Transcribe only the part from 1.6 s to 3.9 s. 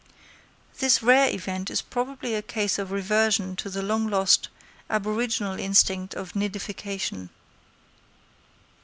is probably a case of reversion to the